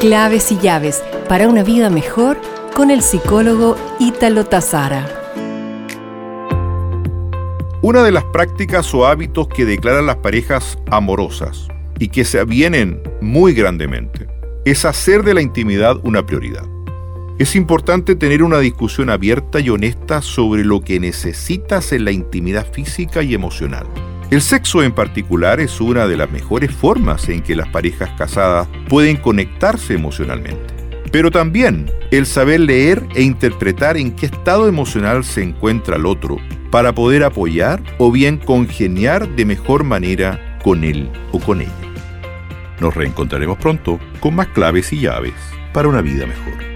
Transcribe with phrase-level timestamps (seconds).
[0.00, 2.40] Claves y llaves para una vida mejor
[2.74, 5.06] con el psicólogo Ítalo Tazara.
[7.82, 11.68] Una de las prácticas o hábitos que declaran las parejas amorosas
[11.98, 14.26] y que se avienen muy grandemente
[14.64, 16.64] es hacer de la intimidad una prioridad.
[17.38, 22.66] Es importante tener una discusión abierta y honesta sobre lo que necesitas en la intimidad
[22.72, 23.86] física y emocional.
[24.30, 28.68] El sexo en particular es una de las mejores formas en que las parejas casadas
[28.88, 30.72] pueden conectarse emocionalmente.
[31.10, 36.36] Pero también el saber leer e interpretar en qué estado emocional se encuentra el otro
[36.70, 41.72] para poder apoyar o bien congeniar de mejor manera con él o con ella.
[42.78, 45.34] Nos reencontraremos pronto con más claves y llaves
[45.72, 46.69] para una vida mejor.